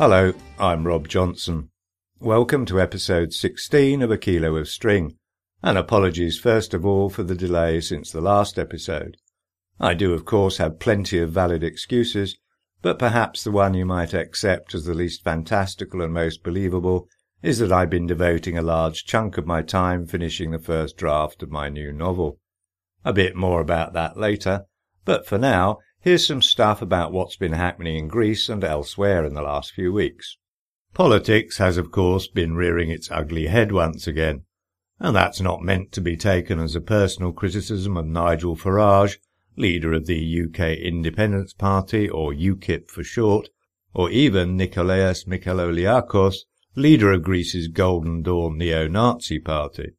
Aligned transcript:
Hello, 0.00 0.32
I'm 0.58 0.86
Rob 0.86 1.08
Johnson. 1.08 1.68
Welcome 2.20 2.64
to 2.64 2.80
episode 2.80 3.34
16 3.34 4.00
of 4.00 4.10
A 4.10 4.16
Kilo 4.16 4.56
of 4.56 4.66
String, 4.66 5.18
and 5.62 5.76
apologies 5.76 6.38
first 6.38 6.72
of 6.72 6.86
all 6.86 7.10
for 7.10 7.22
the 7.22 7.34
delay 7.34 7.82
since 7.82 8.10
the 8.10 8.22
last 8.22 8.58
episode. 8.58 9.18
I 9.78 9.92
do 9.92 10.14
of 10.14 10.24
course 10.24 10.56
have 10.56 10.78
plenty 10.78 11.18
of 11.18 11.32
valid 11.32 11.62
excuses, 11.62 12.38
but 12.80 12.98
perhaps 12.98 13.44
the 13.44 13.50
one 13.50 13.74
you 13.74 13.84
might 13.84 14.14
accept 14.14 14.74
as 14.74 14.86
the 14.86 14.94
least 14.94 15.22
fantastical 15.22 16.00
and 16.00 16.14
most 16.14 16.42
believable 16.42 17.06
is 17.42 17.58
that 17.58 17.70
I've 17.70 17.90
been 17.90 18.06
devoting 18.06 18.56
a 18.56 18.62
large 18.62 19.04
chunk 19.04 19.36
of 19.36 19.46
my 19.46 19.60
time 19.60 20.06
finishing 20.06 20.50
the 20.50 20.58
first 20.58 20.96
draft 20.96 21.42
of 21.42 21.50
my 21.50 21.68
new 21.68 21.92
novel. 21.92 22.38
A 23.04 23.12
bit 23.12 23.36
more 23.36 23.60
about 23.60 23.92
that 23.92 24.16
later, 24.16 24.64
but 25.04 25.26
for 25.26 25.36
now, 25.36 25.76
here's 26.00 26.26
some 26.26 26.42
stuff 26.42 26.80
about 26.82 27.12
what's 27.12 27.36
been 27.36 27.52
happening 27.52 27.96
in 27.96 28.08
Greece 28.08 28.48
and 28.48 28.64
elsewhere 28.64 29.24
in 29.24 29.34
the 29.34 29.42
last 29.42 29.72
few 29.72 29.92
weeks. 29.92 30.38
Politics 30.94 31.58
has, 31.58 31.76
of 31.76 31.90
course, 31.90 32.26
been 32.26 32.56
rearing 32.56 32.90
its 32.90 33.10
ugly 33.10 33.46
head 33.46 33.70
once 33.70 34.06
again, 34.06 34.42
and 34.98 35.14
that's 35.14 35.40
not 35.40 35.62
meant 35.62 35.92
to 35.92 36.00
be 36.00 36.16
taken 36.16 36.58
as 36.58 36.74
a 36.74 36.80
personal 36.80 37.32
criticism 37.32 37.96
of 37.96 38.06
Nigel 38.06 38.56
Farage, 38.56 39.16
leader 39.56 39.92
of 39.92 40.06
the 40.06 40.42
UK 40.42 40.78
Independence 40.78 41.52
Party, 41.52 42.08
or 42.08 42.32
UKIP 42.32 42.90
for 42.90 43.04
short, 43.04 43.48
or 43.94 44.10
even 44.10 44.58
Nikolaos 44.58 45.26
Michaloliakos, 45.26 46.36
leader 46.76 47.12
of 47.12 47.22
Greece's 47.22 47.68
Golden 47.68 48.22
Dawn 48.22 48.56
neo-Nazi 48.58 49.38
party. 49.38 49.92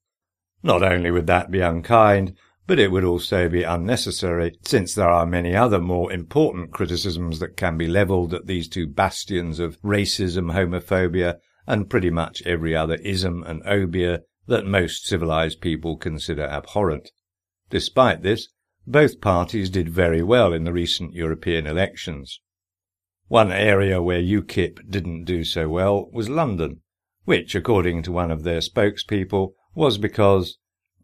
Not 0.64 0.84
only 0.84 1.12
would 1.12 1.28
that 1.28 1.52
be 1.52 1.62
unkind, 1.62 2.36
but 2.67 2.80
it 2.80 2.92
would 2.92 3.04
also 3.04 3.50
be 3.50 3.64
unnecessary, 3.64 4.54
since 4.62 4.94
there 4.94 5.09
are 5.09 5.26
many 5.26 5.56
other 5.56 5.80
more 5.80 6.12
important 6.12 6.72
criticisms 6.72 7.40
that 7.40 7.58
can 7.58 7.78
be 7.78 7.88
levelled 7.88 8.34
at 8.34 8.45
these 8.45 8.70
two 8.70 8.88
bastions 8.88 9.59
of 9.59 9.81
racism, 9.81 10.53
homophobia, 10.53 11.38
and 11.68 11.90
pretty 11.90 12.09
much 12.09 12.42
every 12.45 12.76
other 12.76 12.95
ism 12.95 13.44
and 13.44 13.64
obia 13.64 14.20
that 14.48 14.66
most 14.66 15.06
civilized 15.06 15.62
people 15.62 15.98
consider 15.98 16.44
abhorrent. 16.44 17.09
Despite 17.70 18.22
this, 18.22 18.50
both 18.86 19.22
parties 19.22 19.70
did 19.70 19.90
very 19.90 20.23
well 20.23 20.53
in 20.53 20.64
the 20.64 20.73
recent 20.73 21.14
European 21.14 21.68
elections. 21.68 22.42
One 23.28 23.52
area 23.52 24.02
where 24.02 24.22
UKIP 24.22 24.90
didn't 24.90 25.25
do 25.25 25.44
so 25.44 25.70
well 25.70 26.09
was 26.12 26.30
London, 26.30 26.81
which, 27.23 27.56
according 27.56 28.03
to 28.03 28.12
one 28.12 28.31
of 28.31 28.44
their 28.44 28.59
spokespeople, 28.59 29.52
was 29.73 29.98
because 29.98 30.58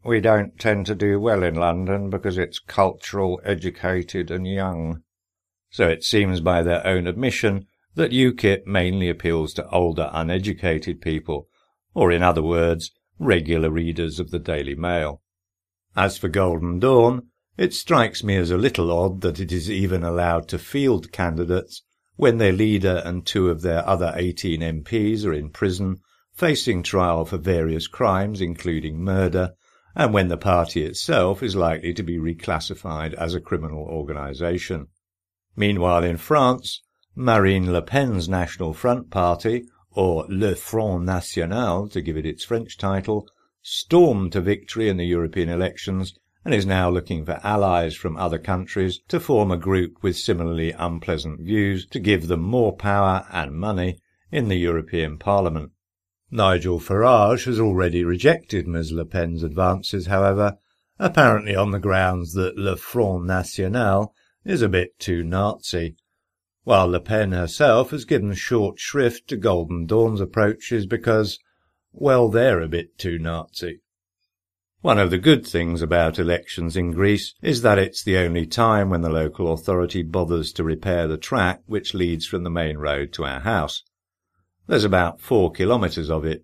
we 0.08 0.22
don't 0.22 0.58
tend 0.58 0.86
to 0.86 0.96
do 0.96 1.20
well 1.20 1.44
in 1.44 1.54
London 1.54 2.10
because 2.10 2.38
it's 2.38 2.60
cultural, 2.60 3.42
educated, 3.44 4.32
and 4.32 4.48
young. 4.48 5.04
So 5.70 5.90
it 5.90 6.06
seems 6.06 6.40
by 6.40 6.64
their 6.64 6.88
own 6.88 7.08
admission 7.08 7.68
that 7.96 8.12
UKIP 8.12 8.66
mainly 8.66 9.10
appeals 9.10 9.54
to 9.56 9.70
older, 9.70 10.10
uneducated 10.14 11.02
people, 11.02 11.50
or 11.94 12.10
in 12.10 12.24
other 12.24 12.42
words, 12.42 12.92
regular 13.20 13.70
readers 13.70 14.18
of 14.18 14.32
the 14.32 14.40
Daily 14.40 14.76
Mail. 14.76 15.22
As 15.94 16.18
for 16.18 16.30
Golden 16.30 16.80
Dawn, 16.80 17.24
it 17.58 17.74
strikes 17.74 18.24
me 18.24 18.38
as 18.38 18.50
a 18.50 18.58
little 18.58 18.92
odd 18.92 19.20
that 19.22 19.42
it 19.42 19.52
is 19.52 19.70
even 19.70 20.04
allowed 20.04 20.48
to 20.48 20.58
field 20.58 21.12
candidates 21.12 21.84
when 22.16 22.38
their 22.38 22.54
leader 22.54 23.02
and 23.04 23.26
two 23.26 23.50
of 23.50 23.62
their 23.62 23.86
other 23.86 24.14
18 24.16 24.62
MPs 24.62 25.26
are 25.26 25.34
in 25.34 25.50
prison, 25.50 25.98
facing 26.34 26.82
trial 26.82 27.26
for 27.26 27.38
various 27.38 27.88
crimes, 27.88 28.40
including 28.40 29.04
murder, 29.04 29.52
and 30.00 30.14
when 30.14 30.28
the 30.28 30.38
party 30.38 30.84
itself 30.84 31.42
is 31.42 31.56
likely 31.56 31.92
to 31.92 32.04
be 32.04 32.20
reclassified 32.20 33.16
as 33.16 33.34
a 33.34 33.42
criminal 33.42 33.84
organisation. 33.90 34.88
Meanwhile, 35.56 36.04
in 36.04 36.18
France, 36.18 36.84
Marine 37.16 37.74
Le 37.74 37.82
Pen's 37.82 38.30
National 38.30 38.74
Front 38.74 39.10
Party, 39.10 39.66
or 39.90 40.28
Le 40.30 40.54
Front 40.54 41.04
National 41.04 41.90
to 41.90 42.00
give 42.00 42.16
it 42.16 42.28
its 42.28 42.44
French 42.44 42.78
title, 42.78 43.28
stormed 43.64 44.34
to 44.34 44.40
victory 44.40 44.88
in 44.88 44.98
the 44.98 45.08
European 45.08 45.50
elections 45.50 46.14
and 46.46 46.54
is 46.54 46.68
now 46.68 46.92
looking 46.92 47.26
for 47.26 47.40
allies 47.44 47.96
from 47.96 48.16
other 48.18 48.38
countries 48.38 49.00
to 49.08 49.20
form 49.20 49.50
a 49.50 49.58
group 49.58 50.04
with 50.04 50.16
similarly 50.16 50.74
unpleasant 50.74 51.42
views 51.42 51.88
to 51.88 52.00
give 52.00 52.28
them 52.28 52.42
more 52.42 52.78
power 52.78 53.26
and 53.32 53.52
money 53.52 54.00
in 54.32 54.48
the 54.48 54.58
European 54.58 55.18
Parliament. 55.18 55.72
Nigel 56.30 56.78
Farage 56.78 57.46
has 57.46 57.58
already 57.58 58.04
rejected 58.04 58.68
Ms 58.68 58.92
Le 58.92 59.06
Pen's 59.06 59.44
advances, 59.44 60.08
however, 60.08 60.58
apparently 61.00 61.56
on 61.56 61.72
the 61.72 61.80
grounds 61.80 62.34
that 62.34 62.58
Le 62.58 62.76
Front 62.76 63.24
National 63.26 64.14
is 64.44 64.62
a 64.62 64.68
bit 64.68 65.00
too 65.00 65.24
Nazi, 65.24 65.96
while 66.66 66.88
Le 66.88 67.00
Pen 67.00 67.32
herself 67.32 67.92
has 67.92 68.04
given 68.04 68.34
short 68.34 68.78
shrift 68.78 69.30
to 69.30 69.38
Golden 69.38 69.86
Dawn's 69.86 70.20
approaches 70.20 70.86
because, 70.86 71.40
well, 71.94 72.28
they're 72.28 72.60
a 72.60 72.68
bit 72.68 72.98
too 72.98 73.18
Nazi. 73.18 73.80
One 74.82 75.00
of 75.00 75.12
the 75.12 75.18
good 75.18 75.48
things 75.48 75.82
about 75.82 76.20
elections 76.20 76.76
in 76.76 76.92
Greece 76.92 77.36
is 77.42 77.62
that 77.62 77.80
it's 77.80 78.04
the 78.04 78.18
only 78.18 78.46
time 78.46 78.90
when 78.90 79.02
the 79.02 79.10
local 79.10 79.54
authority 79.54 80.04
bothers 80.04 80.52
to 80.54 80.64
repair 80.66 81.08
the 81.08 81.18
track 81.18 81.62
which 81.68 81.94
leads 81.94 82.26
from 82.26 82.44
the 82.44 82.50
main 82.50 82.78
road 82.78 83.14
to 83.14 83.24
our 83.24 83.40
house. 83.40 83.84
There's 84.68 84.84
about 84.84 85.22
four 85.22 85.52
kilometres 85.52 86.12
of 86.12 86.26
it, 86.26 86.44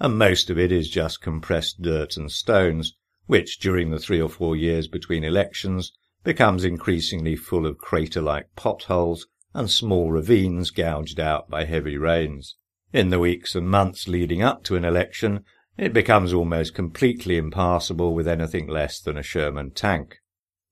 and 0.00 0.18
most 0.18 0.50
of 0.50 0.58
it 0.58 0.72
is 0.72 0.90
just 0.90 1.22
compressed 1.22 1.80
dirt 1.80 2.16
and 2.16 2.30
stones, 2.30 2.96
which 3.26 3.60
during 3.60 3.90
the 3.90 3.98
three 3.98 4.20
or 4.20 4.28
four 4.28 4.56
years 4.56 4.88
between 4.88 5.22
elections 5.22 5.92
becomes 6.24 6.64
increasingly 6.64 7.36
full 7.36 7.66
of 7.66 7.78
crater-like 7.78 8.48
potholes 8.56 9.26
and 9.54 9.70
small 9.70 10.10
ravines 10.10 10.70
gouged 10.70 11.20
out 11.20 11.48
by 11.48 11.64
heavy 11.64 11.96
rains. 11.96 12.56
In 12.92 13.10
the 13.10 13.20
weeks 13.20 13.54
and 13.54 13.68
months 13.70 14.08
leading 14.08 14.42
up 14.42 14.64
to 14.64 14.74
an 14.74 14.84
election, 14.84 15.44
it 15.78 15.92
becomes 15.92 16.32
almost 16.32 16.74
completely 16.74 17.36
impassable 17.36 18.14
with 18.14 18.26
anything 18.26 18.66
less 18.66 19.00
than 19.00 19.16
a 19.16 19.22
Sherman 19.22 19.70
tank. 19.70 20.18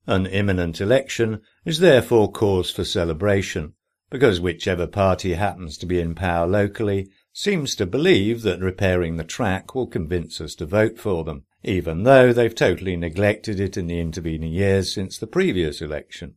An 0.05 0.25
imminent 0.25 0.81
election 0.81 1.41
is 1.65 1.79
therefore 1.79 2.31
cause 2.31 2.71
for 2.71 2.83
celebration, 2.83 3.73
because 4.09 4.41
whichever 4.41 4.87
party 4.87 5.33
happens 5.33 5.77
to 5.77 5.85
be 5.85 5.99
in 5.99 6.15
power 6.15 6.47
locally 6.47 7.09
seems 7.31 7.75
to 7.75 7.85
believe 7.85 8.41
that 8.41 8.59
repairing 8.59 9.17
the 9.17 9.23
track 9.23 9.75
will 9.75 9.87
convince 9.87 10.41
us 10.41 10.55
to 10.55 10.65
vote 10.65 10.97
for 10.97 11.23
them, 11.23 11.45
even 11.63 12.03
though 12.03 12.33
they've 12.33 12.55
totally 12.55 12.95
neglected 12.95 13.59
it 13.59 13.77
in 13.77 13.87
the 13.87 13.99
intervening 13.99 14.51
years 14.51 14.93
since 14.93 15.17
the 15.17 15.27
previous 15.27 15.81
election. 15.81 16.35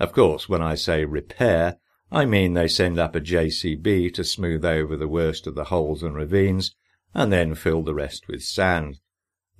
Of 0.00 0.12
course, 0.12 0.48
when 0.48 0.60
I 0.60 0.74
say 0.74 1.04
repair, 1.04 1.78
I 2.10 2.24
mean 2.24 2.54
they 2.54 2.68
send 2.68 2.98
up 2.98 3.14
a 3.14 3.20
JCB 3.20 4.12
to 4.14 4.24
smooth 4.24 4.64
over 4.64 4.96
the 4.96 5.08
worst 5.08 5.46
of 5.46 5.54
the 5.54 5.64
holes 5.64 6.02
and 6.02 6.16
ravines 6.16 6.74
and 7.14 7.32
then 7.32 7.54
fill 7.54 7.82
the 7.82 7.94
rest 7.94 8.26
with 8.26 8.42
sand. 8.42 8.98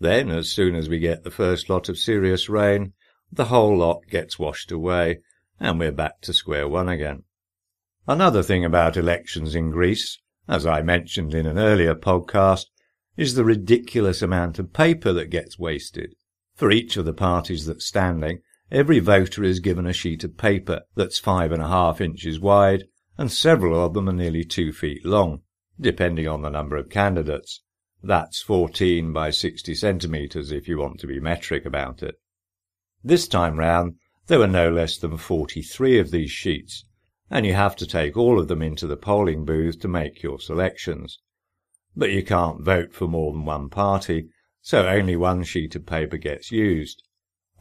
Then, 0.01 0.29
as 0.29 0.51
soon 0.51 0.75
as 0.75 0.89
we 0.89 0.99
get 0.99 1.23
the 1.23 1.31
first 1.31 1.71
lot 1.71 1.89
of 1.89 1.99
serious 1.99 2.49
rain, 2.49 2.95
the 3.31 3.47
whole 3.47 3.79
lot 3.79 4.03
gets 4.11 4.39
washed 4.39 4.73
away, 4.73 5.21
and 5.61 5.79
we're 5.79 5.93
back 5.93 6.21
to 6.23 6.33
square 6.33 6.69
one 6.69 6.89
again. 6.89 7.23
Another 8.07 8.43
thing 8.43 8.65
about 8.65 8.97
elections 8.97 9.55
in 9.55 9.71
Greece, 9.71 10.19
as 10.47 10.67
I 10.67 10.83
mentioned 10.83 11.35
in 11.35 11.47
an 11.47 11.59
earlier 11.59 11.95
podcast, 11.95 12.67
is 13.17 13.35
the 13.35 13.45
ridiculous 13.45 14.21
amount 14.21 14.59
of 14.59 14.73
paper 14.73 15.13
that 15.13 15.31
gets 15.31 15.59
wasted. 15.59 16.15
For 16.55 16.71
each 16.71 16.97
of 16.97 17.07
the 17.07 17.15
parties 17.15 17.67
that's 17.67 17.87
standing, 17.87 18.41
every 18.71 18.99
voter 18.99 19.43
is 19.43 19.61
given 19.61 19.87
a 19.87 19.93
sheet 19.93 20.23
of 20.23 20.37
paper 20.37 20.83
that's 20.95 21.19
five 21.19 21.51
and 21.51 21.63
a 21.63 21.69
half 21.69 22.01
inches 22.01 22.39
wide, 22.39 22.85
and 23.17 23.33
several 23.33 23.83
of 23.83 23.95
them 23.95 24.09
are 24.09 24.13
nearly 24.13 24.45
two 24.45 24.73
feet 24.73 25.05
long 25.05 25.43
depending 25.81 26.29
on 26.29 26.43
the 26.43 26.51
number 26.51 26.77
of 26.77 26.89
candidates. 26.89 27.63
That's 28.03 28.43
14 28.43 29.13
by 29.13 29.31
60 29.31 29.75
centimetres 29.75 30.53
if 30.53 30.69
you 30.69 30.79
want 30.79 31.01
to 31.01 31.07
be 31.07 31.21
metric 31.21 31.65
about 31.65 32.03
it. 32.03 32.17
This 33.03 33.27
time 33.27 33.57
round, 33.57 33.97
there 34.27 34.39
were 34.39 34.47
no 34.47 34.71
less 34.71 34.97
than 34.99 35.17
43 35.17 35.99
of 35.99 36.11
these 36.11 36.31
sheets, 36.31 36.85
and 37.31 37.47
you 37.47 37.55
have 37.55 37.77
to 37.77 37.87
take 37.87 38.17
all 38.17 38.39
of 38.39 38.49
them 38.49 38.63
into 38.63 38.87
the 38.87 38.97
polling 38.97 39.45
booth 39.45 39.81
to 39.81 39.89
make 39.89 40.23
your 40.23 40.39
selections. 40.39 41.19
But 41.97 42.13
you 42.13 42.23
can't 42.25 42.61
vote 42.61 42.93
for 42.93 43.07
more 43.09 43.33
than 43.33 43.45
one 43.45 43.69
party, 43.69 44.29
so 44.61 44.87
only 44.87 45.17
one 45.17 45.43
sheet 45.43 45.75
of 45.75 45.87
paper 45.87 46.17
gets 46.17 46.51
used. 46.51 47.03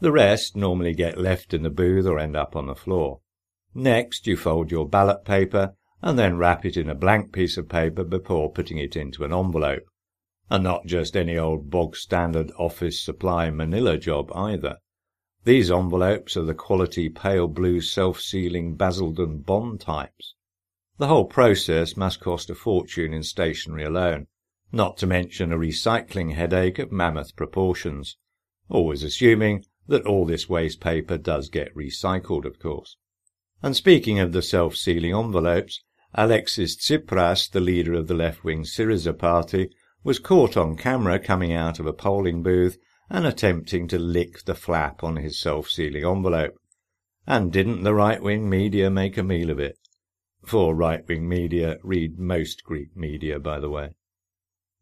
The 0.00 0.12
rest 0.12 0.56
normally 0.56 0.94
get 0.94 1.18
left 1.18 1.54
in 1.54 1.62
the 1.62 1.70
booth 1.70 2.06
or 2.06 2.18
end 2.18 2.36
up 2.36 2.56
on 2.56 2.66
the 2.66 2.74
floor. 2.74 3.20
Next, 3.74 4.26
you 4.26 4.36
fold 4.36 4.70
your 4.70 4.88
ballot 4.88 5.24
paper 5.24 5.74
and 6.02 6.18
then 6.18 6.36
wrap 6.36 6.66
it 6.66 6.76
in 6.76 6.90
a 6.90 6.94
blank 6.94 7.32
piece 7.32 7.56
of 7.56 7.68
paper 7.68 8.04
before 8.04 8.52
putting 8.52 8.78
it 8.78 8.96
into 8.96 9.24
an 9.24 9.32
envelope. 9.32 9.84
And 10.50 10.62
not 10.62 10.84
just 10.84 11.16
any 11.16 11.38
old 11.38 11.70
bog 11.70 11.96
standard 11.96 12.52
office 12.58 13.02
supply 13.02 13.50
manila 13.50 13.96
job 13.96 14.30
either. 14.34 14.76
These 15.44 15.70
envelopes 15.70 16.38
are 16.38 16.44
the 16.44 16.54
quality 16.54 17.10
pale 17.10 17.48
blue 17.48 17.82
self-sealing 17.82 18.76
Basildon 18.76 19.40
bond 19.40 19.80
types. 19.80 20.34
The 20.96 21.08
whole 21.08 21.26
process 21.26 21.98
must 21.98 22.20
cost 22.20 22.48
a 22.48 22.54
fortune 22.54 23.12
in 23.12 23.22
stationery 23.22 23.84
alone, 23.84 24.26
not 24.72 24.96
to 24.98 25.06
mention 25.06 25.52
a 25.52 25.58
recycling 25.58 26.32
headache 26.32 26.78
of 26.78 26.90
mammoth 26.90 27.36
proportions, 27.36 28.16
always 28.70 29.02
assuming 29.02 29.66
that 29.86 30.06
all 30.06 30.24
this 30.24 30.48
waste 30.48 30.80
paper 30.80 31.18
does 31.18 31.50
get 31.50 31.74
recycled, 31.74 32.46
of 32.46 32.58
course. 32.58 32.96
And 33.62 33.76
speaking 33.76 34.18
of 34.18 34.32
the 34.32 34.40
self-sealing 34.40 35.14
envelopes, 35.14 35.82
Alexis 36.14 36.74
Tsipras, 36.74 37.50
the 37.50 37.60
leader 37.60 37.92
of 37.92 38.06
the 38.06 38.14
left-wing 38.14 38.62
Syriza 38.62 39.12
party, 39.18 39.68
was 40.02 40.18
caught 40.18 40.56
on 40.56 40.76
camera 40.76 41.18
coming 41.18 41.52
out 41.52 41.78
of 41.78 41.86
a 41.86 41.92
polling 41.92 42.42
booth 42.42 42.78
and 43.14 43.28
attempting 43.28 43.86
to 43.86 43.96
lick 43.96 44.42
the 44.44 44.56
flap 44.56 45.04
on 45.04 45.14
his 45.14 45.38
self-sealing 45.38 46.04
envelope. 46.04 46.56
And 47.28 47.52
didn't 47.52 47.84
the 47.84 47.94
right-wing 47.94 48.50
media 48.50 48.90
make 48.90 49.16
a 49.16 49.22
meal 49.22 49.50
of 49.50 49.60
it? 49.60 49.78
For 50.44 50.74
right-wing 50.74 51.28
media 51.28 51.76
read 51.84 52.18
most 52.18 52.64
Greek 52.64 52.96
media, 52.96 53.38
by 53.38 53.60
the 53.60 53.70
way. 53.70 53.94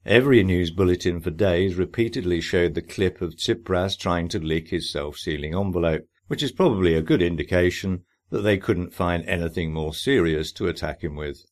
Every 0.06 0.42
news 0.42 0.70
bulletin 0.70 1.20
for 1.20 1.30
days 1.30 1.74
repeatedly 1.74 2.40
showed 2.40 2.72
the 2.72 2.80
clip 2.80 3.20
of 3.20 3.36
Tsipras 3.36 3.98
trying 3.98 4.28
to 4.28 4.38
lick 4.38 4.70
his 4.70 4.90
self-sealing 4.90 5.54
envelope, 5.54 6.06
which 6.28 6.42
is 6.42 6.52
probably 6.52 6.94
a 6.94 7.02
good 7.02 7.20
indication 7.20 8.04
that 8.30 8.40
they 8.40 8.56
couldn't 8.56 8.94
find 8.94 9.28
anything 9.28 9.74
more 9.74 9.92
serious 9.92 10.52
to 10.52 10.68
attack 10.68 11.04
him 11.04 11.16
with. 11.16 11.44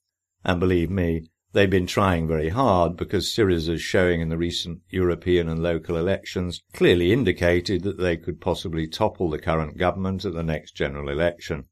And 0.46 0.58
believe 0.58 0.90
me, 0.90 1.28
they've 1.52 1.70
been 1.70 1.86
trying 1.86 2.28
very 2.28 2.50
hard 2.50 2.96
because 2.96 3.34
Syriza's 3.34 3.82
showing 3.82 4.20
in 4.20 4.28
the 4.28 4.36
recent 4.36 4.80
European 4.88 5.48
and 5.48 5.62
local 5.62 5.96
elections 5.96 6.62
clearly 6.72 7.12
indicated 7.12 7.82
that 7.82 7.98
they 7.98 8.16
could 8.16 8.40
possibly 8.40 8.86
topple 8.86 9.30
the 9.30 9.38
current 9.38 9.76
government 9.76 10.24
at 10.24 10.32
the 10.32 10.42
next 10.42 10.72
general 10.72 11.08
election. 11.08 11.64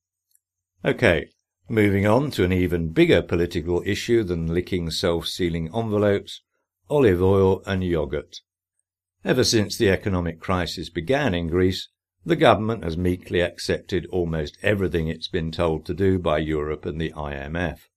Okay, 0.85 1.29
moving 1.69 2.07
on 2.07 2.31
to 2.33 2.45
an 2.45 2.53
even 2.53 2.93
bigger 2.93 3.23
political 3.23 3.83
issue 3.85 4.23
than 4.23 4.53
licking 4.53 4.91
self-sealing 4.91 5.71
envelopes, 5.75 6.43
olive 6.89 7.23
oil 7.23 7.63
and 7.67 7.85
yogurt. 7.85 8.37
Ever 9.25 9.45
since 9.45 9.77
the 9.77 9.91
economic 9.91 10.41
crisis 10.41 10.91
began 10.91 11.35
in 11.35 11.49
Greece, 11.49 11.89
the 12.25 12.37
government 12.37 12.85
has 12.85 12.97
meekly 12.97 13.41
accepted 13.41 14.07
almost 14.07 14.59
everything 14.63 15.09
it's 15.09 15.29
been 15.29 15.51
told 15.51 15.85
to 15.87 15.95
do 15.95 16.19
by 16.19 16.39
Europe 16.39 16.85
and 16.85 17.01
the 17.01 17.13
IMF. 17.13 17.88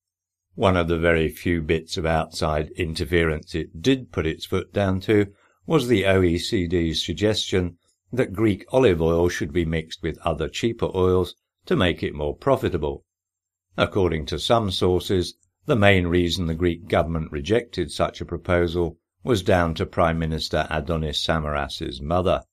One 0.56 0.76
of 0.76 0.88
the 0.90 0.98
very 0.98 1.30
few 1.30 1.62
bits 1.62 1.96
of 1.96 2.06
outside 2.06 2.72
interference 2.72 3.56
it 3.56 3.82
did 3.82 4.12
put 4.12 4.28
its 4.28 4.46
foot 4.46 4.74
down 4.74 5.00
to 5.02 5.28
was 5.66 5.88
the 5.88 6.04
OECD's 6.04 7.06
suggestion 7.06 7.78
that 8.12 8.34
Greek 8.34 8.66
olive 8.70 9.02
oil 9.02 9.30
should 9.30 9.54
be 9.54 9.64
mixed 9.64 10.04
with 10.04 10.18
other 10.20 10.50
cheaper 10.50 10.90
oils 10.94 11.36
to 11.66 11.76
make 11.76 12.04
it 12.04 12.14
more 12.14 12.36
profitable. 12.36 13.06
According 13.78 14.26
to 14.26 14.40
some 14.40 14.72
sources, 14.72 15.36
the 15.66 15.76
main 15.78 16.08
reason 16.08 16.48
the 16.48 16.54
Greek 16.54 16.88
government 16.88 17.32
rejected 17.32 17.92
such 17.92 18.20
a 18.20 18.26
proposal 18.26 18.98
was 19.24 19.44
down 19.44 19.74
to 19.76 19.86
Prime 19.86 20.20
Minister 20.20 20.68
Antonis 20.70 21.24
Samaras's 21.24 22.02
mother. 22.02 22.44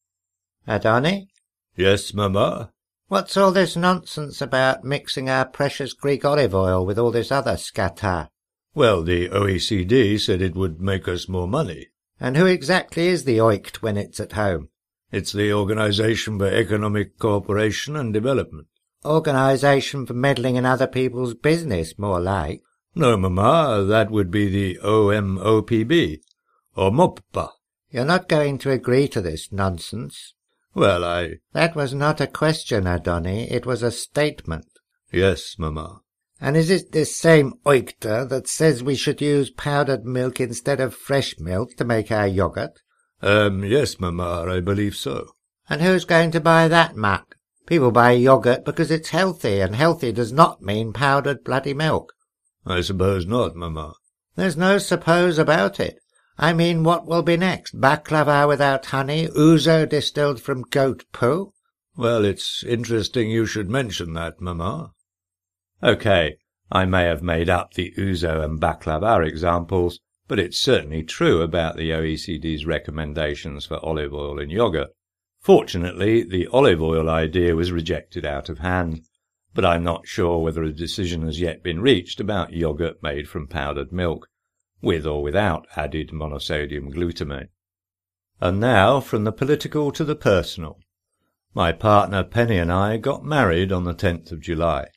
Antonis? 0.68 1.26
Yes, 1.74 2.14
mamma? 2.14 2.72
What's 3.08 3.38
all 3.38 3.52
this 3.52 3.74
nonsense 3.74 4.42
about 4.42 4.84
mixing 4.84 5.30
our 5.30 5.46
precious 5.46 5.94
Greek 5.94 6.26
olive 6.26 6.54
oil 6.54 6.84
with 6.84 6.98
all 6.98 7.10
this 7.10 7.32
other 7.32 7.56
scatter? 7.56 8.28
Well, 8.74 9.02
the 9.02 9.30
OECD 9.30 10.20
said 10.20 10.42
it 10.42 10.54
would 10.54 10.78
make 10.78 11.08
us 11.08 11.26
more 11.26 11.48
money. 11.48 11.86
And 12.20 12.36
who 12.36 12.44
exactly 12.44 13.06
is 13.06 13.24
the 13.24 13.38
OICT 13.38 13.76
when 13.76 13.96
it's 13.96 14.20
at 14.20 14.32
home? 14.32 14.68
It's 15.10 15.32
the 15.32 15.54
Organization 15.54 16.38
for 16.38 16.48
Economic 16.48 17.18
Cooperation 17.18 17.96
and 17.96 18.12
Development. 18.12 18.66
Organisation 19.06 20.04
for 20.04 20.12
meddling 20.12 20.56
in 20.56 20.66
other 20.66 20.86
people's 20.86 21.32
business, 21.32 21.98
more 21.98 22.20
like. 22.20 22.60
No, 22.94 23.16
mamma, 23.16 23.86
that 23.88 24.10
would 24.10 24.30
be 24.30 24.50
the 24.50 24.78
OMOPB, 24.84 26.18
or 26.76 26.90
MOPPA. 26.90 27.48
You're 27.90 28.04
not 28.04 28.28
going 28.28 28.58
to 28.58 28.70
agree 28.70 29.08
to 29.08 29.22
this 29.22 29.50
nonsense. 29.50 30.34
Well, 30.78 31.04
I... 31.04 31.38
That 31.54 31.74
was 31.74 31.92
not 31.92 32.20
a 32.20 32.28
question, 32.28 32.84
Antonis. 32.84 33.50
It 33.50 33.66
was 33.66 33.82
a 33.82 33.90
statement. 33.90 34.66
Yes, 35.10 35.56
mamma. 35.58 36.02
And 36.40 36.56
is 36.56 36.70
it 36.70 36.92
this 36.92 37.16
same 37.16 37.54
oikter 37.66 38.28
that 38.28 38.46
says 38.46 38.80
we 38.80 38.94
should 38.94 39.20
use 39.20 39.50
powdered 39.50 40.04
milk 40.04 40.40
instead 40.40 40.78
of 40.78 40.94
fresh 40.94 41.34
milk 41.40 41.74
to 41.78 41.84
make 41.84 42.12
our 42.12 42.28
yoghurt? 42.28 42.76
Um, 43.22 43.64
yes, 43.64 43.98
mamma, 43.98 44.46
I 44.48 44.60
believe 44.60 44.94
so. 44.94 45.26
And 45.68 45.82
who's 45.82 46.04
going 46.04 46.30
to 46.30 46.40
buy 46.40 46.68
that 46.68 46.94
muck? 46.94 47.34
People 47.66 47.90
buy 47.90 48.16
yoghurt 48.16 48.64
because 48.64 48.92
it's 48.92 49.08
healthy, 49.08 49.60
and 49.60 49.74
healthy 49.74 50.12
does 50.12 50.32
not 50.32 50.62
mean 50.62 50.92
powdered 50.92 51.42
bloody 51.42 51.74
milk. 51.74 52.12
I 52.64 52.82
suppose 52.82 53.26
not, 53.26 53.56
mamma. 53.56 53.94
There's 54.36 54.56
no 54.56 54.78
suppose 54.78 55.38
about 55.38 55.80
it. 55.80 55.98
I 56.40 56.52
mean, 56.52 56.84
what 56.84 57.06
will 57.06 57.22
be 57.22 57.36
next? 57.36 57.80
Baklava 57.80 58.46
without 58.46 58.86
honey? 58.86 59.26
Ouzo 59.26 59.88
distilled 59.88 60.40
from 60.40 60.62
goat 60.62 61.04
poo? 61.12 61.52
Well, 61.96 62.24
it's 62.24 62.62
interesting 62.62 63.28
you 63.28 63.44
should 63.44 63.68
mention 63.68 64.12
that, 64.12 64.40
mamma. 64.40 64.92
Okay, 65.82 66.36
I 66.70 66.84
may 66.84 67.04
have 67.04 67.22
made 67.22 67.50
up 67.50 67.74
the 67.74 67.92
ouzo 67.98 68.44
and 68.44 68.60
baklava 68.60 69.26
examples, 69.26 69.98
but 70.28 70.38
it's 70.38 70.58
certainly 70.58 71.02
true 71.02 71.42
about 71.42 71.76
the 71.76 71.90
OECD's 71.90 72.66
recommendations 72.66 73.66
for 73.66 73.84
olive 73.84 74.14
oil 74.14 74.38
and 74.38 74.52
yogurt. 74.52 74.90
Fortunately, 75.40 76.22
the 76.22 76.46
olive 76.48 76.80
oil 76.80 77.10
idea 77.10 77.56
was 77.56 77.72
rejected 77.72 78.24
out 78.24 78.48
of 78.48 78.58
hand, 78.58 79.00
but 79.54 79.64
I'm 79.64 79.82
not 79.82 80.06
sure 80.06 80.38
whether 80.38 80.62
a 80.62 80.72
decision 80.72 81.22
has 81.22 81.40
yet 81.40 81.64
been 81.64 81.80
reached 81.80 82.20
about 82.20 82.52
yogurt 82.52 83.02
made 83.02 83.28
from 83.28 83.48
powdered 83.48 83.90
milk, 83.90 84.28
with 84.80 85.06
or 85.06 85.22
without 85.22 85.66
added 85.76 86.10
monosodium 86.10 86.92
glutamate. 86.92 87.48
And 88.40 88.60
now 88.60 89.00
from 89.00 89.24
the 89.24 89.32
political 89.32 89.90
to 89.92 90.04
the 90.04 90.14
personal. 90.14 90.78
My 91.54 91.72
partner 91.72 92.22
Penny 92.22 92.58
and 92.58 92.70
I 92.70 92.96
got 92.96 93.24
married 93.24 93.72
on 93.72 93.84
the 93.84 93.94
10th 93.94 94.30
of 94.30 94.40
July. 94.40 94.88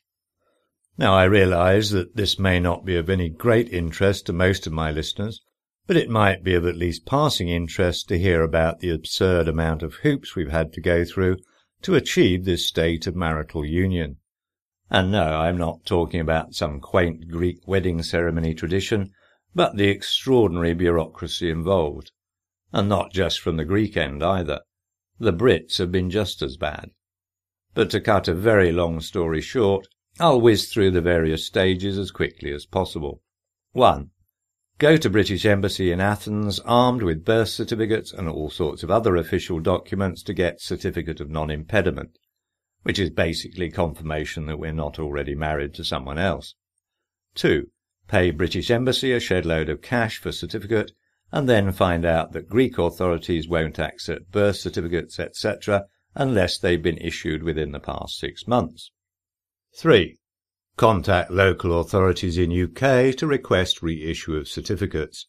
Now 0.96 1.14
I 1.14 1.24
realize 1.24 1.90
that 1.90 2.14
this 2.14 2.38
may 2.38 2.60
not 2.60 2.84
be 2.84 2.96
of 2.96 3.10
any 3.10 3.28
great 3.28 3.68
interest 3.72 4.26
to 4.26 4.32
most 4.32 4.66
of 4.66 4.72
my 4.72 4.92
listeners, 4.92 5.42
but 5.86 5.96
it 5.96 6.10
might 6.10 6.44
be 6.44 6.54
of 6.54 6.66
at 6.66 6.76
least 6.76 7.06
passing 7.06 7.48
interest 7.48 8.08
to 8.08 8.18
hear 8.18 8.42
about 8.42 8.78
the 8.78 8.90
absurd 8.90 9.48
amount 9.48 9.82
of 9.82 9.94
hoops 9.96 10.36
we've 10.36 10.52
had 10.52 10.72
to 10.74 10.80
go 10.80 11.04
through 11.04 11.38
to 11.82 11.96
achieve 11.96 12.44
this 12.44 12.66
state 12.66 13.06
of 13.06 13.16
marital 13.16 13.64
union. 13.64 14.16
And 14.90 15.10
no, 15.10 15.24
I'm 15.24 15.56
not 15.56 15.84
talking 15.84 16.20
about 16.20 16.54
some 16.54 16.78
quaint 16.78 17.28
Greek 17.28 17.66
wedding 17.66 18.02
ceremony 18.02 18.54
tradition, 18.54 19.10
but 19.54 19.76
the 19.76 19.88
extraordinary 19.88 20.74
bureaucracy 20.74 21.50
involved. 21.50 22.10
And 22.72 22.88
not 22.88 23.12
just 23.12 23.40
from 23.40 23.56
the 23.56 23.64
Greek 23.64 23.96
end 23.96 24.22
either. 24.22 24.60
The 25.18 25.32
Brits 25.32 25.78
have 25.78 25.92
been 25.92 26.10
just 26.10 26.42
as 26.42 26.56
bad. 26.56 26.90
But 27.74 27.90
to 27.90 28.00
cut 28.00 28.28
a 28.28 28.34
very 28.34 28.72
long 28.72 29.00
story 29.00 29.40
short, 29.40 29.86
I'll 30.18 30.40
whiz 30.40 30.72
through 30.72 30.90
the 30.90 31.00
various 31.00 31.46
stages 31.46 31.96
as 31.98 32.10
quickly 32.10 32.52
as 32.52 32.66
possible. 32.66 33.22
1. 33.72 34.10
Go 34.78 34.96
to 34.96 35.10
British 35.10 35.46
Embassy 35.46 35.92
in 35.92 36.00
Athens 36.00 36.58
armed 36.60 37.02
with 37.02 37.24
birth 37.24 37.48
certificates 37.48 38.12
and 38.12 38.28
all 38.28 38.50
sorts 38.50 38.82
of 38.82 38.90
other 38.90 39.16
official 39.16 39.60
documents 39.60 40.22
to 40.24 40.34
get 40.34 40.60
certificate 40.60 41.20
of 41.20 41.30
non-impediment, 41.30 42.18
which 42.82 42.98
is 42.98 43.10
basically 43.10 43.70
confirmation 43.70 44.46
that 44.46 44.58
we're 44.58 44.72
not 44.72 44.98
already 44.98 45.34
married 45.34 45.72
to 45.74 45.84
someone 45.84 46.18
else. 46.18 46.54
2. 47.36 47.70
Pay 48.08 48.30
British 48.32 48.70
Embassy 48.70 49.12
a 49.12 49.20
shed 49.20 49.46
load 49.46 49.68
of 49.68 49.82
cash 49.82 50.18
for 50.18 50.32
certificate 50.32 50.92
and 51.32 51.48
then 51.48 51.72
find 51.72 52.04
out 52.04 52.32
that 52.32 52.48
Greek 52.48 52.76
authorities 52.78 53.48
won't 53.48 53.78
accept 53.78 54.30
birth 54.30 54.56
certificates, 54.56 55.18
etc., 55.18 55.86
unless 56.14 56.58
they've 56.58 56.82
been 56.82 56.98
issued 56.98 57.42
within 57.42 57.72
the 57.72 57.80
past 57.80 58.18
six 58.18 58.46
months. 58.46 58.90
3. 59.78 60.18
Contact 60.76 61.30
local 61.30 61.80
authorities 61.80 62.36
in 62.36 62.52
UK 62.52 63.16
to 63.16 63.26
request 63.26 63.82
reissue 63.82 64.36
of 64.36 64.46
certificates. 64.46 65.26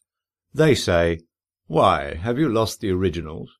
They 0.52 0.74
say, 0.74 1.20
Why, 1.66 2.14
have 2.14 2.38
you 2.38 2.50
lost 2.50 2.80
the 2.80 2.90
originals? 2.90 3.50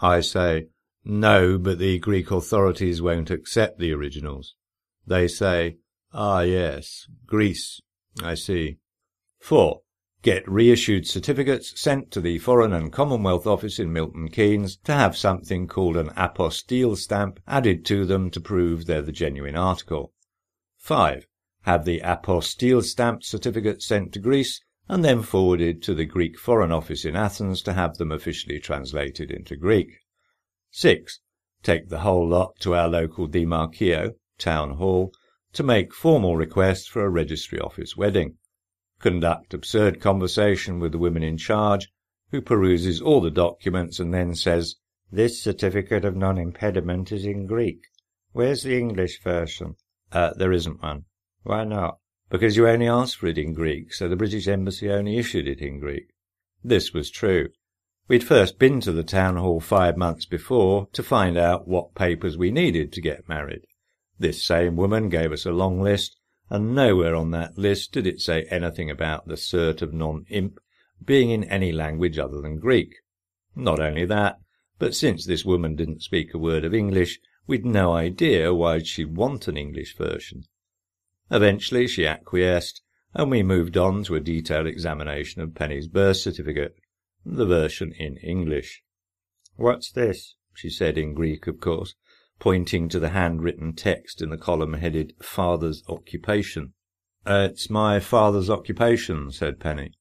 I 0.00 0.20
say, 0.20 0.66
No, 1.04 1.58
but 1.58 1.78
the 1.78 2.00
Greek 2.00 2.32
authorities 2.32 3.00
won't 3.00 3.30
accept 3.30 3.78
the 3.78 3.92
originals. 3.92 4.54
They 5.06 5.28
say, 5.28 5.76
Ah, 6.12 6.40
yes, 6.40 7.06
Greece. 7.26 7.80
I 8.22 8.34
see. 8.34 8.78
4. 9.40 9.80
Get 10.22 10.48
reissued 10.48 11.06
certificates 11.06 11.78
sent 11.78 12.10
to 12.12 12.20
the 12.20 12.38
Foreign 12.38 12.72
and 12.72 12.90
Commonwealth 12.90 13.46
Office 13.46 13.78
in 13.78 13.92
Milton 13.92 14.28
Keynes 14.28 14.78
to 14.84 14.94
have 14.94 15.16
something 15.16 15.68
called 15.68 15.96
an 15.96 16.08
apostille 16.10 16.96
stamp 16.96 17.40
added 17.46 17.84
to 17.86 18.06
them 18.06 18.30
to 18.30 18.40
prove 18.40 18.86
they're 18.86 19.02
the 19.02 19.12
genuine 19.12 19.56
article. 19.56 20.14
5. 20.78 21.26
Have 21.62 21.84
the 21.84 22.00
apostille 22.00 22.82
stamped 22.82 23.24
certificates 23.26 23.86
sent 23.86 24.12
to 24.12 24.18
Greece 24.18 24.62
and 24.88 25.04
then 25.04 25.22
forwarded 25.22 25.82
to 25.82 25.94
the 25.94 26.04
Greek 26.04 26.38
Foreign 26.38 26.72
Office 26.72 27.04
in 27.04 27.16
Athens 27.16 27.62
to 27.62 27.72
have 27.72 27.98
them 27.98 28.12
officially 28.12 28.60
translated 28.60 29.30
into 29.30 29.56
Greek. 29.56 29.98
6. 30.70 31.20
Take 31.62 31.88
the 31.88 32.00
whole 32.00 32.28
lot 32.28 32.58
to 32.60 32.74
our 32.74 32.88
local 32.88 33.28
Demarchio, 33.28 34.12
Town 34.38 34.76
Hall, 34.76 35.12
to 35.54 35.62
make 35.62 35.94
formal 35.94 36.36
requests 36.36 36.86
for 36.86 37.04
a 37.04 37.08
registry 37.08 37.58
office 37.58 37.96
wedding. 37.96 38.36
Conduct 39.00 39.54
absurd 39.54 40.00
conversation 40.00 40.78
with 40.78 40.92
the 40.92 40.98
women 40.98 41.22
in 41.22 41.36
charge, 41.36 41.88
who 42.30 42.40
peruses 42.40 43.00
all 43.00 43.20
the 43.20 43.30
documents 43.30 43.98
and 43.98 44.12
then 44.12 44.34
says, 44.34 44.76
This 45.10 45.42
certificate 45.42 46.04
of 46.04 46.16
non-impediment 46.16 47.10
is 47.12 47.24
in 47.24 47.46
Greek. 47.46 47.84
Where's 48.32 48.62
the 48.62 48.78
English 48.78 49.22
version? 49.22 49.76
Uh, 50.12 50.32
there 50.36 50.52
isn't 50.52 50.82
one. 50.82 51.04
Why 51.42 51.64
not? 51.64 51.98
because 52.34 52.56
you 52.56 52.66
only 52.66 52.88
asked 52.88 53.16
for 53.16 53.28
it 53.28 53.38
in 53.38 53.52
Greek, 53.52 53.92
so 53.92 54.08
the 54.08 54.16
British 54.16 54.48
Embassy 54.48 54.90
only 54.90 55.18
issued 55.18 55.46
it 55.46 55.60
in 55.60 55.78
Greek. 55.78 56.08
This 56.64 56.92
was 56.92 57.08
true. 57.08 57.50
We'd 58.08 58.24
first 58.24 58.58
been 58.58 58.80
to 58.80 58.90
the 58.90 59.04
town 59.04 59.36
hall 59.36 59.60
five 59.60 59.96
months 59.96 60.26
before 60.26 60.88
to 60.94 61.02
find 61.04 61.38
out 61.38 61.68
what 61.68 61.94
papers 61.94 62.36
we 62.36 62.50
needed 62.50 62.92
to 62.92 63.00
get 63.00 63.28
married. 63.28 63.66
This 64.24 64.42
same 64.42 64.76
woman 64.76 65.10
gave 65.10 65.32
us 65.32 65.44
a 65.44 65.52
long 65.52 65.82
list, 65.82 66.16
and 66.48 66.74
nowhere 66.74 67.14
on 67.14 67.30
that 67.32 67.58
list 67.58 67.92
did 67.92 68.06
it 68.06 68.22
say 68.22 68.44
anything 68.44 68.88
about 68.88 69.28
the 69.28 69.34
cert 69.34 69.82
of 69.82 69.92
non-imp 69.92 70.60
being 71.04 71.28
in 71.28 71.44
any 71.44 71.72
language 71.72 72.18
other 72.18 72.40
than 72.40 72.58
Greek. 72.58 72.94
Not 73.54 73.80
only 73.80 74.06
that, 74.06 74.40
but 74.78 74.94
since 74.94 75.26
this 75.26 75.44
woman 75.44 75.76
didn't 75.76 76.00
speak 76.02 76.32
a 76.32 76.38
word 76.38 76.64
of 76.64 76.72
English, 76.72 77.20
we'd 77.46 77.66
no 77.66 77.92
idea 77.92 78.54
why 78.54 78.78
she'd 78.78 79.14
want 79.14 79.46
an 79.46 79.58
English 79.58 79.94
version. 79.94 80.44
Eventually 81.30 81.86
she 81.86 82.06
acquiesced, 82.06 82.80
and 83.12 83.30
we 83.30 83.42
moved 83.42 83.76
on 83.76 84.04
to 84.04 84.14
a 84.14 84.20
detailed 84.20 84.66
examination 84.66 85.42
of 85.42 85.54
Penny's 85.54 85.86
birth 85.86 86.16
certificate, 86.16 86.76
the 87.26 87.44
version 87.44 87.92
in 87.92 88.16
English. 88.16 88.84
What's 89.56 89.92
this? 89.92 90.36
she 90.54 90.70
said 90.70 90.96
in 90.96 91.12
Greek, 91.12 91.46
of 91.46 91.60
course, 91.60 91.94
pointing 92.38 92.88
to 92.88 92.98
the 92.98 93.10
handwritten 93.10 93.74
text 93.74 94.20
in 94.20 94.30
the 94.30 94.36
column 94.36 94.74
headed 94.74 95.12
Father's 95.22 95.82
Occupation. 95.88 96.74
Uh, 97.26 97.48
it's 97.50 97.70
my 97.70 98.00
father's 98.00 98.50
occupation, 98.50 99.30
said 99.30 99.58
Penny. 99.58 99.92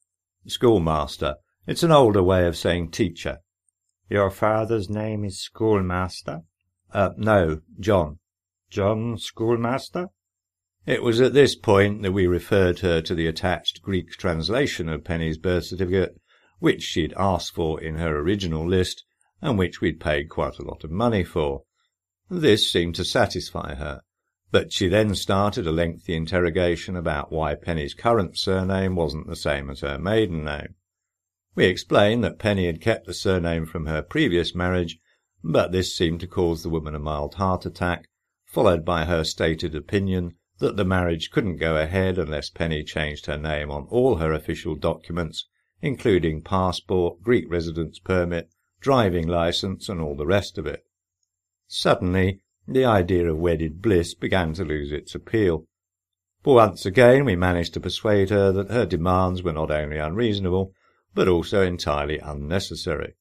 Schoolmaster. 0.45 1.35
It's 1.65 1.83
an 1.83 1.91
older 1.91 2.21
way 2.21 2.45
of 2.45 2.57
saying 2.57 2.91
teacher. 2.91 3.39
Your 4.09 4.29
father's 4.29 4.89
name 4.89 5.23
is 5.23 5.41
Schoolmaster? 5.41 6.41
Uh, 6.91 7.11
no, 7.17 7.61
John. 7.79 8.19
John 8.69 9.17
Schoolmaster? 9.17 10.09
It 10.85 11.01
was 11.01 11.21
at 11.21 11.33
this 11.33 11.55
point 11.55 12.01
that 12.01 12.11
we 12.11 12.27
referred 12.27 12.79
her 12.79 13.01
to 13.01 13.15
the 13.15 13.27
attached 13.27 13.81
Greek 13.81 14.11
translation 14.11 14.89
of 14.89 15.05
Penny's 15.05 15.37
birth 15.37 15.65
certificate, 15.65 16.19
which 16.59 16.83
she'd 16.83 17.13
asked 17.15 17.53
for 17.55 17.79
in 17.79 17.95
her 17.95 18.17
original 18.17 18.67
list, 18.67 19.05
and 19.41 19.57
which 19.57 19.79
we'd 19.79 20.01
paid 20.01 20.25
quite 20.25 20.59
a 20.59 20.65
lot 20.65 20.83
of 20.83 20.91
money 20.91 21.23
for. 21.23 21.63
This 22.29 22.71
seemed 22.71 22.95
to 22.95 23.05
satisfy 23.05 23.75
her, 23.75 24.01
but 24.49 24.71
she 24.71 24.87
then 24.87 25.13
started 25.15 25.67
a 25.67 25.71
lengthy 25.71 26.15
interrogation 26.15 26.95
about 26.95 27.31
why 27.31 27.55
Penny's 27.55 27.93
current 27.93 28.37
surname 28.37 28.95
wasn't 28.95 29.27
the 29.27 29.35
same 29.35 29.69
as 29.69 29.81
her 29.81 29.97
maiden 29.97 30.45
name. 30.45 30.75
We 31.55 31.65
explained 31.65 32.23
that 32.23 32.39
Penny 32.39 32.65
had 32.65 32.81
kept 32.81 33.05
the 33.05 33.13
surname 33.13 33.65
from 33.65 33.87
her 33.87 34.01
previous 34.01 34.55
marriage, 34.55 34.99
but 35.43 35.71
this 35.71 35.95
seemed 35.95 36.21
to 36.21 36.27
cause 36.27 36.63
the 36.63 36.69
woman 36.69 36.95
a 36.95 36.99
mild 36.99 37.35
heart 37.35 37.65
attack, 37.65 38.07
followed 38.45 38.85
by 38.85 39.05
her 39.05 39.23
stated 39.23 39.75
opinion 39.75 40.35
that 40.59 40.77
the 40.77 40.85
marriage 40.85 41.29
couldn't 41.29 41.57
go 41.57 41.75
ahead 41.75 42.17
unless 42.17 42.49
Penny 42.49 42.83
changed 42.83 43.25
her 43.25 43.37
name 43.37 43.69
on 43.69 43.85
all 43.89 44.15
her 44.15 44.31
official 44.31 44.75
documents, 44.75 45.47
including 45.81 46.41
passport, 46.41 47.21
Greek 47.21 47.45
residence 47.49 47.99
permit, 47.99 48.49
driving 48.79 49.27
license, 49.27 49.89
and 49.89 49.99
all 49.99 50.15
the 50.15 50.25
rest 50.25 50.57
of 50.57 50.65
it. 50.65 50.85
Suddenly, 51.67 52.41
the 52.67 52.85
idea 52.85 53.29
of 53.29 53.37
wedded 53.37 53.81
bliss 53.81 54.13
began 54.13 54.53
to 54.53 54.63
lose 54.63 54.91
its 54.91 55.15
appeal. 55.15 55.65
But 56.43 56.53
once 56.53 56.85
again 56.85 57.25
we 57.25 57.35
managed 57.35 57.73
to 57.75 57.79
persuade 57.79 58.29
her 58.29 58.51
that 58.51 58.69
her 58.69 58.85
demands 58.85 59.43
were 59.43 59.53
not 59.53 59.71
only 59.71 59.97
unreasonable, 59.97 60.73
but 61.13 61.27
also 61.27 61.61
entirely 61.61 62.19
unnecessary. 62.19 63.15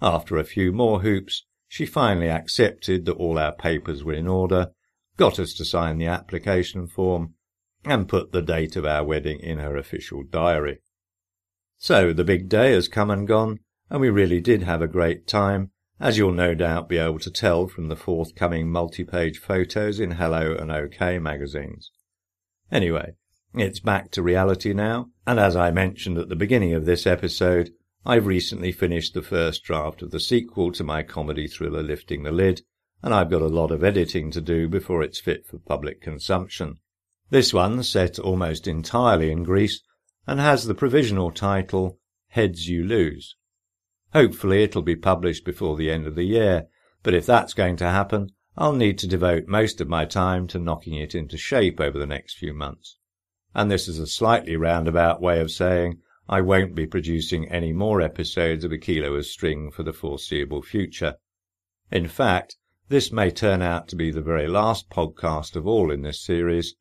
After 0.00 0.36
a 0.36 0.44
few 0.44 0.72
more 0.72 1.00
hoops, 1.00 1.44
she 1.66 1.84
finally 1.84 2.30
accepted 2.30 3.04
that 3.04 3.16
all 3.16 3.38
our 3.38 3.52
papers 3.52 4.04
were 4.04 4.14
in 4.14 4.26
order 4.26 4.72
got 5.18 5.38
us 5.38 5.52
to 5.52 5.64
sign 5.64 5.98
the 5.98 6.06
application 6.06 6.86
form, 6.86 7.34
and 7.84 8.08
put 8.08 8.32
the 8.32 8.40
date 8.40 8.76
of 8.76 8.86
our 8.86 9.04
wedding 9.04 9.40
in 9.40 9.58
her 9.58 9.76
official 9.76 10.22
diary. 10.22 10.78
So 11.76 12.12
the 12.12 12.24
big 12.24 12.48
day 12.48 12.72
has 12.72 12.88
come 12.88 13.10
and 13.10 13.26
gone, 13.26 13.58
and 13.90 14.00
we 14.00 14.08
really 14.08 14.40
did 14.40 14.62
have 14.62 14.80
a 14.80 14.88
great 14.88 15.26
time, 15.26 15.72
as 16.00 16.16
you'll 16.16 16.32
no 16.32 16.54
doubt 16.54 16.88
be 16.88 16.98
able 16.98 17.18
to 17.18 17.30
tell 17.30 17.66
from 17.66 17.88
the 17.88 17.96
forthcoming 17.96 18.70
multi-page 18.70 19.38
photos 19.38 19.98
in 19.98 20.12
Hello 20.12 20.54
and 20.54 20.70
OK 20.70 21.18
magazines. 21.18 21.90
Anyway, 22.70 23.14
it's 23.54 23.80
back 23.80 24.10
to 24.12 24.22
reality 24.22 24.72
now, 24.72 25.10
and 25.26 25.40
as 25.40 25.56
I 25.56 25.70
mentioned 25.70 26.18
at 26.18 26.28
the 26.28 26.36
beginning 26.36 26.74
of 26.74 26.84
this 26.84 27.06
episode, 27.06 27.70
I've 28.06 28.26
recently 28.26 28.72
finished 28.72 29.14
the 29.14 29.22
first 29.22 29.64
draft 29.64 30.02
of 30.02 30.10
the 30.10 30.20
sequel 30.20 30.70
to 30.72 30.84
my 30.84 31.02
comedy 31.02 31.48
thriller 31.48 31.82
Lifting 31.82 32.22
the 32.22 32.30
Lid, 32.30 32.62
and 33.02 33.12
I've 33.12 33.30
got 33.30 33.42
a 33.42 33.48
lot 33.48 33.70
of 33.70 33.82
editing 33.82 34.30
to 34.32 34.40
do 34.40 34.68
before 34.68 35.02
it's 35.02 35.20
fit 35.20 35.46
for 35.46 35.58
public 35.58 36.00
consumption. 36.00 36.76
This 37.30 37.52
one's 37.52 37.88
set 37.88 38.18
almost 38.18 38.66
entirely 38.66 39.30
in 39.30 39.42
Greece 39.42 39.82
and 40.26 40.38
has 40.40 40.66
the 40.66 40.74
provisional 40.74 41.30
title 41.30 41.98
Heads 42.28 42.68
You 42.68 42.84
Lose. 42.84 43.36
Hopefully 44.12 44.62
it'll 44.62 44.82
be 44.82 44.96
published 44.96 45.44
before 45.44 45.76
the 45.76 45.90
end 45.90 46.06
of 46.06 46.14
the 46.14 46.24
year, 46.24 46.66
but 47.02 47.14
if 47.14 47.26
that's 47.26 47.54
going 47.54 47.76
to 47.76 47.90
happen, 47.90 48.30
I'll 48.56 48.72
need 48.72 48.98
to 48.98 49.06
devote 49.06 49.46
most 49.46 49.80
of 49.80 49.88
my 49.88 50.04
time 50.04 50.46
to 50.48 50.58
knocking 50.58 50.94
it 50.94 51.14
into 51.14 51.36
shape 51.36 51.78
over 51.80 51.98
the 51.98 52.06
next 52.06 52.38
few 52.38 52.52
months. 52.52 52.96
And 53.54 53.70
this 53.70 53.86
is 53.86 53.98
a 53.98 54.06
slightly 54.06 54.56
roundabout 54.56 55.20
way 55.20 55.40
of 55.40 55.50
saying 55.50 56.00
I 56.28 56.40
won't 56.40 56.74
be 56.74 56.86
producing 56.86 57.48
any 57.48 57.72
more 57.72 58.00
episodes 58.02 58.64
of 58.64 58.72
A 58.72 58.78
Kilo 58.78 59.14
of 59.14 59.26
String 59.26 59.70
for 59.70 59.82
the 59.82 59.92
foreseeable 59.92 60.62
future. 60.62 61.14
In 61.90 62.08
fact, 62.08 62.56
this 62.88 63.12
may 63.12 63.30
turn 63.30 63.62
out 63.62 63.88
to 63.88 63.96
be 63.96 64.10
the 64.10 64.20
very 64.20 64.48
last 64.48 64.90
podcast 64.90 65.56
of 65.56 65.66
all 65.66 65.90
in 65.90 66.02
this 66.02 66.20
series. 66.20 66.74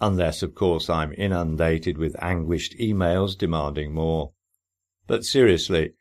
Unless, 0.00 0.42
of 0.42 0.54
course, 0.54 0.88
I'm 0.88 1.12
inundated 1.12 1.98
with 1.98 2.16
anguished 2.22 2.78
emails 2.78 3.36
demanding 3.36 3.92
more. 3.92 4.32
But 5.08 5.24
seriously, 5.24 5.94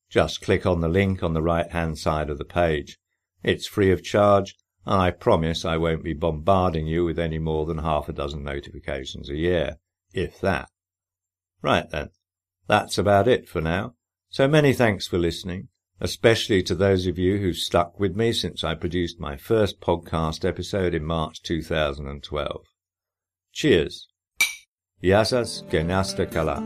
Just 0.08 0.40
click 0.40 0.64
on 0.64 0.80
the 0.80 0.88
link 0.88 1.24
on 1.24 1.34
the 1.34 1.42
right 1.42 1.68
hand 1.72 1.98
side 1.98 2.30
of 2.30 2.38
the 2.38 2.44
page. 2.44 3.00
It's 3.42 3.66
free 3.66 3.90
of 3.90 4.04
charge, 4.04 4.54
and 4.84 5.02
I 5.02 5.10
promise 5.10 5.64
I 5.64 5.76
won't 5.76 6.04
be 6.04 6.12
bombarding 6.12 6.86
you 6.86 7.04
with 7.04 7.18
any 7.18 7.40
more 7.40 7.66
than 7.66 7.78
half 7.78 8.08
a 8.08 8.12
dozen 8.12 8.44
notifications 8.44 9.28
a 9.28 9.34
year, 9.34 9.78
if 10.14 10.40
that. 10.40 10.68
Right 11.62 11.90
then, 11.90 12.10
that's 12.68 12.96
about 12.96 13.26
it 13.26 13.48
for 13.48 13.60
now. 13.60 13.95
So 14.36 14.46
many 14.46 14.74
thanks 14.74 15.06
for 15.06 15.16
listening, 15.16 15.68
especially 15.98 16.62
to 16.64 16.74
those 16.74 17.06
of 17.06 17.18
you 17.18 17.38
who 17.38 17.54
stuck 17.54 17.98
with 17.98 18.16
me 18.16 18.34
since 18.34 18.62
I 18.62 18.74
produced 18.74 19.18
my 19.18 19.38
first 19.38 19.80
podcast 19.80 20.46
episode 20.46 20.92
in 20.92 21.06
March 21.06 21.40
2012. 21.40 22.66
Cheers. 23.54 24.08
Yasas 25.02 25.66
Genasta 25.70 26.30
Kala. 26.30 26.60